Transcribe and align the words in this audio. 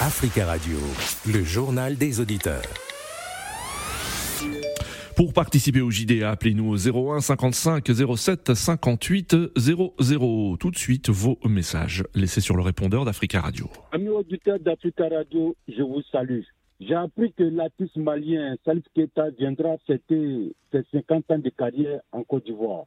Africa 0.00 0.46
Radio, 0.46 0.76
le 1.26 1.42
journal 1.42 1.96
des 1.96 2.20
auditeurs. 2.20 2.62
Pour 5.16 5.32
participer 5.32 5.80
au 5.80 5.90
JDA, 5.90 6.30
appelez-nous 6.30 6.70
au 6.70 6.76
01 6.76 7.20
55 7.20 7.84
07 8.16 8.54
58 8.54 9.36
00. 9.56 10.56
Tout 10.58 10.70
de 10.70 10.76
suite, 10.76 11.08
vos 11.08 11.36
messages 11.48 12.04
laissés 12.14 12.40
sur 12.40 12.54
le 12.54 12.62
répondeur 12.62 13.04
d'Africa 13.04 13.40
Radio. 13.40 13.66
Amis 13.90 14.08
auditeurs 14.10 14.60
d'Africa 14.60 15.08
Radio, 15.08 15.56
je 15.66 15.82
vous 15.82 16.02
salue. 16.12 16.42
J'ai 16.78 16.94
appris 16.94 17.32
que 17.32 17.42
l'artiste 17.42 17.96
malien 17.96 18.54
Salif 18.64 18.84
Keita 18.94 19.30
viendra 19.30 19.78
fêter 19.84 20.54
ses 20.70 20.84
50 20.92 21.30
ans 21.32 21.38
de 21.38 21.50
carrière 21.50 22.02
en 22.12 22.22
Côte 22.22 22.44
d'Ivoire. 22.44 22.84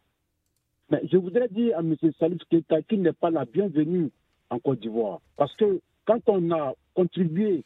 Mais 0.89 1.02
je 1.12 1.18
voudrais 1.18 1.50
dire 1.50 1.78
à 1.78 1.82
M. 1.82 1.93
Salif 2.18 2.41
Keita 2.50 2.82
qu'il 2.84 3.02
n'est 3.02 3.12
pas 3.12 3.32
la 3.32 3.43
bienvenue 3.43 4.12
en 4.50 4.59
Côte 4.59 4.80
d'Ivoire. 4.80 5.20
Parce 5.36 5.54
que 5.57 5.82
quand 6.06 6.22
on 6.28 6.52
a 6.52 6.74
contribué 6.94 7.64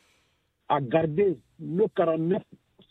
à 0.70 0.82
garder 0.82 1.38
nos 1.60 1.88
49 1.90 2.42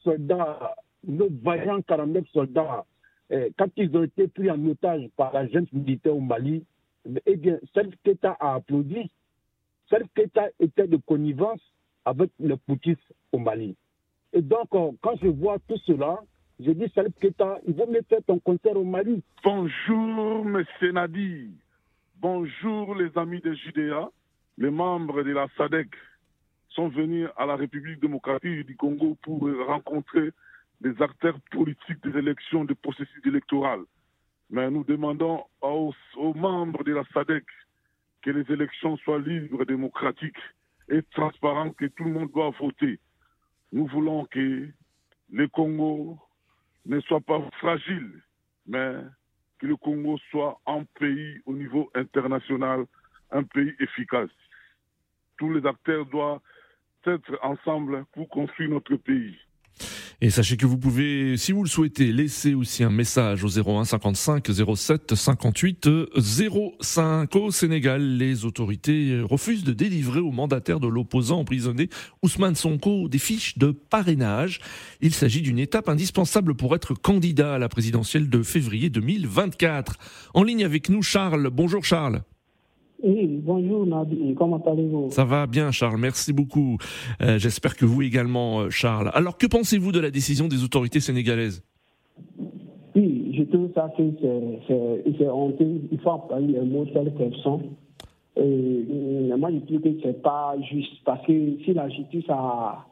soldats, 0.02 0.75
nos 1.07 1.29
vaillants 1.43 1.83
49 1.83 2.25
soldats, 2.33 2.85
eh, 3.30 3.52
quand 3.59 3.69
ils 3.77 3.95
ont 3.97 4.05
été 4.05 4.29
pris 4.29 4.51
en 4.51 4.65
otage 4.66 5.09
par 5.16 5.33
la 5.33 5.47
jeune 5.49 5.66
militaire 5.73 6.16
au 6.16 6.21
Mali, 6.21 6.65
eh 7.27 7.37
bien, 7.37 7.59
Salif 7.75 7.95
Keita 8.02 8.37
a 8.41 8.55
applaudi. 8.55 9.11
Salif 9.91 10.09
Keita 10.15 10.49
était 10.61 10.87
de 10.87 10.97
connivence 10.97 11.61
avec 12.05 12.30
les 12.38 12.57
poutistes 12.57 13.15
au 13.33 13.38
Mali. 13.38 13.77
Et 14.33 14.43
donc, 14.43 14.74
euh, 14.74 14.91
quand 15.02 15.16
je 15.23 15.29
vois 15.29 15.59
tout 15.69 15.79
cela, 15.87 16.21
je 16.61 16.71
dis, 16.71 16.91
Salif 16.95 17.15
Keita, 17.21 17.61
il 17.66 17.74
vaut 17.74 17.87
mieux 17.87 18.02
faire 18.09 18.23
ton 18.27 18.38
concert 18.38 18.77
au 18.77 18.85
Mali. 18.85 19.23
Bonjour, 19.43 20.47
M. 20.47 20.65
Nadi. 20.93 21.51
Bonjour, 22.21 22.95
les 22.95 23.16
amis 23.19 23.41
de 23.41 23.52
Judéa. 23.52 24.11
Les 24.57 24.71
membres 24.71 25.23
de 25.23 25.33
la 25.33 25.49
SADEC 25.57 25.89
sont 26.69 26.89
venus 26.89 27.29
à 27.37 27.47
la 27.47 27.57
République 27.57 28.01
démocratique 28.01 28.67
du 28.67 28.77
Congo 28.77 29.17
pour 29.23 29.41
rencontrer 29.67 30.30
les 30.80 31.01
acteurs 31.02 31.38
politiques 31.51 32.02
des 32.05 32.19
élections, 32.19 32.65
du 32.65 32.74
processus 32.74 33.24
électoral. 33.24 33.80
Mais 34.51 34.71
nous 34.71 34.85
demandons 34.85 35.45
aux, 35.61 35.93
aux 36.16 36.35
membres 36.35 36.85
de 36.85 36.93
la 36.93 37.05
SADEC 37.13 37.45
que 38.23 38.30
les 38.30 38.51
élections 38.52 38.96
soient 38.99 39.19
libres, 39.19 39.65
démocratiques 39.65 40.43
et 40.89 41.02
transparentes, 41.13 41.77
que 41.77 41.87
tout 41.87 42.05
le 42.05 42.13
monde 42.13 42.30
doit 42.33 42.51
voter. 42.59 43.01
Nous 43.73 43.87
voulons 43.87 44.24
que 44.27 44.68
le 45.33 45.49
Congo 45.49 46.18
ne 46.87 47.01
soit 47.01 47.21
pas 47.21 47.41
fragile, 47.59 48.23
mais 48.66 48.95
que 49.59 49.66
le 49.66 49.77
Congo 49.77 50.18
soit 50.30 50.61
un 50.66 50.85
pays 50.99 51.41
au 51.46 51.55
niveau 51.55 51.91
international, 51.95 52.87
un 53.35 53.43
pays 53.43 53.74
efficace. 53.80 54.30
Tous 55.37 55.52
les 55.52 55.66
acteurs 55.66 56.07
doivent 56.07 56.40
être 57.07 57.38
ensemble 57.43 58.04
pour 58.13 58.29
construire 58.29 58.71
notre 58.71 58.96
pays. 58.96 59.37
Et 60.21 60.30
sachez 60.30 60.57
que 60.57 60.65
vous 60.65 60.79
pouvez, 60.79 61.37
si 61.37 61.51
vous 61.51 61.65
le 61.65 61.68
souhaitez, 61.68 62.12
laisser 62.12 62.55
aussi 62.55 62.85
un 62.85 62.90
message 62.90 63.43
au 63.43 63.49
01 63.49 63.85
55 63.85 64.47
07 64.77 65.15
58 65.15 65.88
05. 66.81 67.34
Au 67.37 67.50
Sénégal, 67.50 68.16
les 68.16 68.44
autorités 68.44 69.21
refusent 69.22 69.65
de 69.65 69.72
délivrer 69.72 70.21
aux 70.21 70.31
mandataires 70.31 70.78
de 70.78 70.87
l'opposant 70.87 71.41
emprisonné 71.41 71.88
Ousmane 72.22 72.55
Sonko 72.55 73.09
des 73.09 73.19
fiches 73.19 73.59
de 73.59 73.72
parrainage. 73.72 74.60
Il 75.00 75.12
s'agit 75.12 75.43
d'une 75.43 75.59
étape 75.59 75.88
indispensable 75.88 76.55
pour 76.55 76.77
être 76.77 76.94
candidat 76.94 77.55
à 77.55 77.59
la 77.59 77.69
présidentielle 77.69 78.31
de 78.31 78.43
février 78.43 78.91
2024. 78.91 80.31
En 80.32 80.44
ligne 80.44 80.65
avec 80.65 80.88
nous, 80.88 81.03
Charles. 81.03 81.50
Bonjour 81.50 81.84
Charles. 81.84 82.22
Oui, 83.06 83.41
bonjour 83.44 83.84
Nabi, 83.87 84.34
comment 84.34 84.62
allez-vous? 84.65 85.10
Ça 85.10 85.25
va 85.27 85.47
bien 85.47 85.71
Charles, 85.71 86.00
merci 86.00 86.33
beaucoup. 86.33 86.78
Euh, 87.21 87.38
J'espère 87.38 87.77
que 87.77 87.84
vous 87.84 88.00
également 88.00 88.61
euh, 88.61 88.71
Charles. 88.71 89.11
Alors 89.12 89.37
que 89.37 89.47
pensez-vous 89.47 89.93
de 89.93 90.00
la 90.00 90.11
décision 90.11 90.49
des 90.49 90.65
autorités 90.65 91.00
sénégalaises? 91.00 91.62
Oui, 92.97 93.34
je 93.37 93.43
trouve 93.43 93.69
ça 93.75 93.93
que 93.95 94.05
c'est 95.19 95.28
honteux, 95.28 95.83
il 95.93 95.99
faut 96.01 96.11
employer 96.11 96.47
les 96.55 96.61
mots 96.62 96.87
tels 96.87 97.12
qu'elles 97.15 97.37
sont. 97.43 97.61
Et, 98.37 99.31
moi 99.37 99.51
je 99.53 99.59
trouve 99.67 99.81
que 99.83 100.01
c'est 100.03 100.23
pas 100.23 100.55
juste 100.71 100.95
parce 101.05 101.27
que 101.27 101.33
si 101.62 101.75
la 101.75 101.91
justice 101.91 102.25
a, 102.31 102.87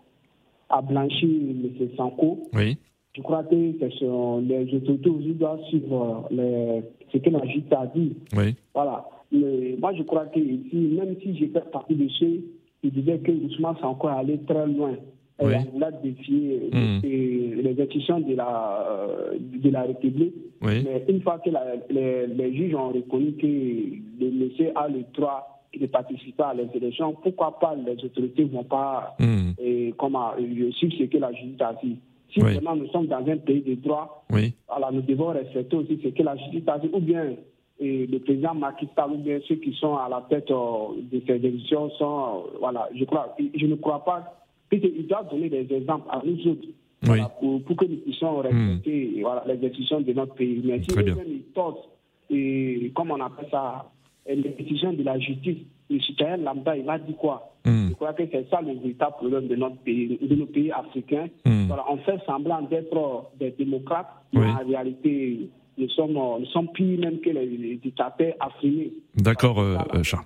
a 0.69 0.83
blanchi 0.83 1.73
M. 1.81 1.89
Sanko, 1.97 2.51
Oui. 2.55 2.77
je 3.17 3.23
crois 3.23 3.45
que 3.45 3.55
les 3.55 4.75
autorités 4.77 5.33
doivent 5.35 5.65
suivre 5.71 6.29
les, 6.31 6.83
ce 7.11 7.17
que 7.17 7.31
la 7.31 7.45
justice 7.47 7.73
a 7.73 7.87
dit. 7.87 8.13
Oui. 8.37 8.57
Voilà. 8.75 9.07
Mais 9.33 9.77
moi, 9.81 9.93
je 9.95 10.03
crois 10.03 10.27
que 10.27 10.39
ici, 10.39 10.77
même 10.99 11.17
si 11.23 11.37
j'ai 11.37 11.49
fait 11.49 11.71
partie 11.71 11.95
de 11.95 12.09
ceux 12.09 12.41
qui 12.83 12.91
disaient 12.91 13.19
que 13.19 13.31
Ousmane 13.33 13.77
Sanko 13.81 14.09
allé 14.09 14.39
très 14.47 14.67
loin, 14.67 14.95
Oui. 15.41 15.53
et 15.53 15.57
on 15.57 15.73
voulait 15.73 15.87
défier 16.03 16.71
Mm. 16.73 17.01
euh, 17.05 17.63
les 17.63 17.83
institutions 17.83 18.21
de 18.21 18.35
la, 18.35 18.87
euh, 18.91 19.39
de 19.39 19.71
la 19.71 19.83
République. 19.83 20.35
Oui. 20.61 20.85
Mais 20.85 21.05
une 21.09 21.23
fois 21.23 21.39
que 21.39 21.51
la- 21.51 21.77
les, 21.91 22.27
les 22.27 22.55
juges 22.55 22.75
ont 22.75 22.89
reconnu 22.91 23.33
que 23.33 23.47
le 23.47 24.31
monsieur 24.31 24.71
a 24.77 24.89
le 24.89 25.03
droit 25.15 25.49
de 25.79 25.87
participer 25.87 26.43
à 26.43 26.53
les 26.55 26.67
élections, 26.75 27.15
pourquoi 27.23 27.59
pas 27.59 27.75
les 27.75 28.05
autorités 28.05 28.45
ne 28.45 28.51
vont 28.51 28.65
pas 28.65 29.17
Hmm. 29.19 29.53
euh, 29.61 29.91
comment, 29.97 30.33
euh, 30.39 30.71
suivre 30.73 30.95
ce 30.99 31.05
que 31.05 31.17
la 31.19 31.33
justice 31.33 31.61
a 31.61 31.75
dit 31.83 31.97
Si 32.35 32.41
Oui. 32.43 32.53
vraiment 32.55 32.77
nous 32.77 32.89
sommes 32.89 33.07
dans 33.07 33.25
un 33.27 33.37
pays 33.39 33.63
de 33.63 33.75
droit, 33.75 34.25
alors 34.69 34.93
nous 34.93 35.03
devons 35.03 35.29
respecter 35.29 35.77
aussi 35.77 35.99
ce 36.03 36.09
que 36.09 36.23
la 36.23 36.37
justice 36.37 36.63
a 36.67 36.79
dit, 36.79 36.89
ou 36.93 37.01
bien 37.01 37.35
euh, 37.81 38.07
le 38.11 38.19
président 38.19 38.55
Macky 38.55 38.89
Sall, 38.95 39.13
ou 39.13 39.17
bien 39.17 39.39
ceux 39.49 39.57
qui 39.57 39.73
sont 39.75 39.97
à 39.97 40.09
la 40.09 40.25
tête 40.29 40.51
euh, 40.51 41.01
de 41.11 41.21
ces 41.27 41.35
élections 41.35 41.91
sont, 41.91 42.45
euh, 42.55 42.59
voilà, 42.61 42.89
je 42.95 43.05
crois, 43.05 43.35
je 43.55 43.67
ne 43.67 43.75
crois 43.77 44.05
pas, 44.05 44.45
ils 44.71 45.07
doivent 45.07 45.31
donner 45.31 45.49
des 45.49 45.67
exemples 45.75 46.09
à 46.11 46.21
nous 46.25 46.47
autres. 46.49 46.69
Voilà, 47.05 47.29
pour, 47.41 47.61
pour 47.65 47.77
que 47.77 47.85
nous 47.85 47.97
puissions 47.97 48.39
respecter 48.39 49.19
voilà, 49.23 49.43
les 49.49 49.57
décisions 49.57 50.01
de 50.01 50.13
notre 50.13 50.35
pays. 50.35 50.63
Mais 50.65 50.81
si 50.83 50.89
ils 50.95 51.43
tortent, 51.53 51.89
et 52.31 52.93
comme 52.95 53.11
on 53.11 53.21
appelle 53.21 53.49
ça, 53.51 53.91
les 54.29 54.37
décisions 54.37 54.93
de 54.93 55.03
la 55.03 55.19
justice, 55.19 55.59
le 55.91 56.01
citoyen 56.01 56.37
lambda, 56.39 56.77
il 56.77 56.85
va 56.85 56.99
dire 56.99 57.17
quoi? 57.17 57.53
Hmm. 57.65 57.89
Je 57.91 57.95
crois 57.95 58.13
que 58.13 58.23
c'est 58.31 58.49
ça 58.51 58.61
le 58.61 58.75
véritable 58.75 59.15
problème 59.19 59.47
de 59.49 59.57
notre 59.57 59.77
pays, 59.79 60.19
de 60.21 60.35
nos 60.35 60.47
pays 60.47 60.71
africains. 60.73 61.27
Hmm. 61.45 61.67
Voilà, 61.67 61.85
on 61.91 61.97
fait 61.99 62.19
semblant 62.27 62.63
d'être 62.63 62.97
euh, 62.97 63.21
des 63.39 63.51
démocrates, 63.51 64.09
mais 64.33 64.41
Oui. 64.41 64.47
en 64.47 64.67
réalité, 64.67 65.49
nous 65.79 65.89
sommes, 65.91 66.13
nous 66.13 66.47
sommes 66.47 66.69
pires 66.73 66.99
même 67.01 67.21
que 67.21 67.31
les, 67.31 67.47
les 67.47 67.77
dictateurs 67.77 68.35
affrinés. 68.41 68.93
D'accord, 69.17 69.61
euh, 69.61 69.79
euh, 69.95 70.03
Charles. 70.03 70.25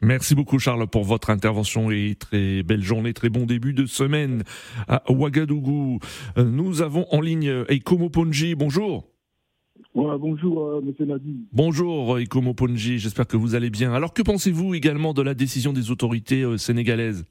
Merci 0.00 0.34
beaucoup 0.36 0.58
Charles 0.60 0.86
pour 0.86 1.02
votre 1.02 1.30
intervention 1.30 1.90
et 1.90 2.14
très 2.14 2.62
belle 2.62 2.82
journée, 2.82 3.12
très 3.12 3.30
bon 3.30 3.46
début 3.46 3.72
de 3.72 3.86
semaine 3.86 4.44
à 4.86 5.02
Ouagadougou. 5.10 5.98
Euh, 6.36 6.44
Nous 6.44 6.82
avons 6.82 7.06
en 7.10 7.20
ligne 7.20 7.64
Eikomo 7.68 8.08
Ponji. 8.08 8.54
Bonjour. 8.54 9.08
Ouais, 9.94 10.16
bonjour, 10.18 10.64
euh, 10.64 10.84
M. 10.86 11.06
Nadi. 11.08 11.36
Bonjour 11.52 12.18
Eikomo 12.18 12.54
Ponji, 12.54 12.98
j'espère 12.98 13.26
que 13.26 13.36
vous 13.36 13.56
allez 13.56 13.70
bien. 13.70 13.92
Alors 13.92 14.12
que 14.12 14.22
pensez-vous 14.22 14.74
également 14.74 15.12
de 15.14 15.22
la 15.22 15.34
décision 15.34 15.72
des 15.72 15.90
autorités 15.90 16.42
euh, 16.42 16.56
sénégalaises? 16.58 17.24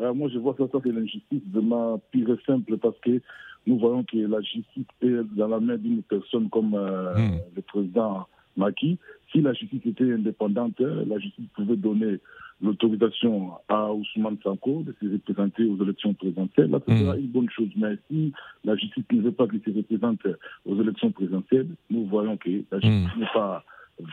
Euh, 0.00 0.12
moi, 0.12 0.28
je 0.32 0.38
vois 0.38 0.54
ça, 0.58 0.64
ça 0.72 0.78
c'est 0.82 0.90
l'injustice 0.90 1.42
vraiment 1.52 2.00
pure 2.10 2.30
et 2.30 2.44
simple 2.44 2.76
parce 2.78 2.98
que 3.00 3.22
nous 3.66 3.78
voyons 3.78 4.04
que 4.04 4.16
la 4.16 4.40
justice 4.40 4.86
est 5.02 5.22
dans 5.36 5.48
la 5.48 5.60
main 5.60 5.76
d'une 5.76 6.02
personne 6.02 6.48
comme 6.50 6.74
euh, 6.74 7.14
Hmm. 7.16 7.38
le 7.54 7.62
président 7.62 8.26
Maki. 8.56 8.98
Si 9.32 9.40
la 9.40 9.52
justice 9.52 9.84
était 9.84 10.12
indépendante, 10.12 10.78
la 10.80 11.18
justice 11.18 11.46
pouvait 11.54 11.76
donner 11.76 12.18
l'autorisation 12.62 13.52
à 13.68 13.92
Ousmane 13.92 14.38
Sanko 14.42 14.82
de 14.86 14.94
se 15.00 15.12
représenter 15.12 15.64
aux 15.64 15.82
élections 15.82 16.14
présidentielles. 16.14 16.70
Là, 16.70 16.80
ce 16.86 16.90
Hmm. 16.92 16.98
sera 17.00 17.16
une 17.16 17.26
bonne 17.26 17.50
chose. 17.50 17.68
Mais 17.76 17.96
si 18.10 18.32
la 18.64 18.76
justice 18.76 19.04
ne 19.12 19.20
veut 19.20 19.32
pas 19.32 19.46
qu'il 19.46 19.60
se 19.62 19.70
représente 19.76 20.20
aux 20.64 20.80
élections 20.80 21.10
présidentielles, 21.10 21.68
nous 21.90 22.04
voyons 22.06 22.36
que 22.36 22.50
la 22.70 22.80
justice 22.80 23.16
n'est 23.18 23.32
pas 23.34 23.64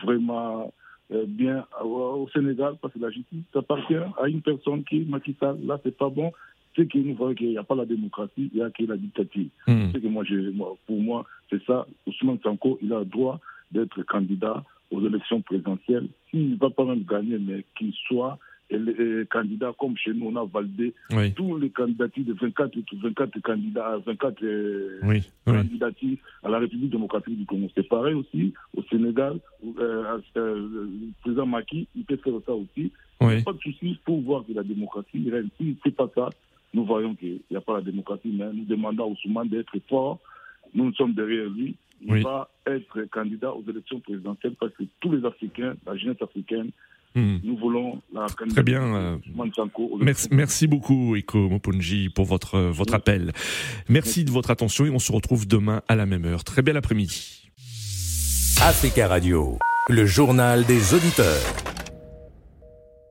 vraiment 0.04 0.72
euh, 1.12 1.24
bien 1.26 1.66
au 1.84 2.26
Sénégal 2.32 2.74
parce 2.80 2.94
que 2.94 2.98
la 2.98 3.10
justice 3.10 3.44
appartient 3.54 3.94
à 3.94 4.26
une 4.26 4.40
personne 4.40 4.82
qui 4.84 5.02
est 5.02 5.04
Macky 5.08 5.36
Sall. 5.38 5.58
Là, 5.66 5.78
c'est 5.84 5.96
pas 5.96 6.08
bon. 6.08 6.32
C'est 6.76 6.86
que 6.90 6.98
nous 6.98 7.14
voyons 7.14 7.34
qu'il 7.34 7.50
n'y 7.50 7.58
a 7.58 7.62
pas 7.62 7.74
la 7.76 7.86
démocratie, 7.86 8.50
il 8.52 8.58
y 8.58 8.62
a 8.62 8.70
que 8.70 8.82
la 8.84 8.96
dictature. 8.96 9.46
C'est 9.92 10.00
que 10.00 10.08
moi, 10.08 10.24
je, 10.24 10.50
moi, 10.50 10.76
pour 10.86 11.00
moi, 11.00 11.24
c'est 11.50 11.62
ça. 11.64 11.86
Ousmane 12.06 12.38
Sanko, 12.42 12.78
il 12.82 12.92
a 12.92 12.98
le 13.00 13.04
droit 13.04 13.40
d'être 13.70 14.02
candidat 14.02 14.64
aux 14.90 15.04
élections 15.06 15.40
présidentielles. 15.40 16.08
S'il 16.30 16.50
ne 16.50 16.56
va 16.56 16.70
pas 16.70 16.84
même 16.84 17.04
gagner, 17.08 17.38
mais 17.38 17.64
qu'il 17.78 17.92
soit 18.08 18.38
euh, 18.72 19.24
candidat 19.30 19.72
comme 19.78 19.96
chez 19.96 20.12
nous, 20.12 20.26
on 20.28 20.36
a 20.36 20.44
validé 20.46 20.94
Oui, 21.12 21.32
tous 21.34 21.58
les 21.58 21.70
candidatures 21.70 22.24
de 22.24 22.32
24, 22.32 22.72
24 23.02 23.40
candidats, 23.40 23.98
24 24.06 24.42
euh, 24.42 25.00
oui, 25.02 25.22
à 26.42 26.48
la 26.48 26.58
République 26.58 26.90
démocratique 26.90 27.38
du 27.38 27.44
Congo. 27.44 27.68
C'est 27.74 27.88
pareil 27.88 28.14
aussi 28.14 28.52
au 28.76 28.82
Sénégal. 28.84 29.38
euh, 29.78 30.18
euh, 30.36 30.68
le 30.72 30.88
président 31.22 31.46
Maki, 31.46 31.86
il 31.94 32.04
peut 32.04 32.16
faire 32.16 32.32
ça 32.46 32.52
aussi. 32.52 32.90
oui. 33.20 33.42
Pas 33.42 33.52
de 33.52 33.58
souci 33.58 33.98
pour 34.04 34.20
voir 34.22 34.44
que 34.46 34.52
la 34.52 34.62
démocratie, 34.62 35.08
il 35.14 35.30
ne 35.30 35.74
fait 35.82 35.90
pas 35.90 36.10
ça, 36.14 36.30
nous 36.74 36.84
voyons 36.84 37.14
qu'il 37.14 37.40
n'y 37.50 37.56
a 37.56 37.60
pas 37.62 37.74
la 37.76 37.82
démocratie, 37.82 38.30
mais 38.32 38.44
nous 38.52 38.64
demandons 38.64 39.04
à 39.04 39.06
Ousmane 39.08 39.48
d'être 39.48 39.72
fort. 39.88 40.18
Nous, 40.74 40.84
nous 40.86 40.94
sommes 40.94 41.14
derrière 41.14 41.48
lui. 41.48 41.76
Il 42.02 42.12
Oui. 42.12 42.22
va 42.22 42.50
être 42.66 43.04
candidat 43.10 43.52
aux 43.54 43.62
élections 43.70 44.00
présidentielles 44.00 44.56
parce 44.60 44.72
que 44.74 44.82
tous 45.00 45.12
les 45.12 45.24
Africains, 45.24 45.74
la 45.86 45.96
jeunesse 45.96 46.20
africaine, 46.20 46.70
Hmm. 47.16 47.36
Nous 47.44 47.56
voulons 47.56 48.02
la 48.12 48.26
Très 48.26 48.64
bien. 48.64 48.82
euh, 48.96 49.16
Merci, 50.00 50.28
merci 50.32 50.66
beaucoup, 50.66 51.14
Eko 51.14 51.48
Mopunji, 51.48 52.08
pour 52.08 52.24
votre, 52.24 52.58
votre 52.58 52.92
appel. 52.92 53.30
Merci 53.88 54.24
de 54.24 54.32
votre 54.32 54.50
attention 54.50 54.84
et 54.86 54.90
on 54.90 54.98
se 54.98 55.12
retrouve 55.12 55.46
demain 55.46 55.80
à 55.86 55.94
la 55.94 56.06
même 56.06 56.24
heure. 56.24 56.42
Très 56.42 56.60
bel 56.62 56.76
après-midi. 56.76 57.48
Africa 58.60 59.06
Radio, 59.06 59.60
le 59.90 60.06
journal 60.06 60.64
des 60.64 60.92
auditeurs. 60.92 61.73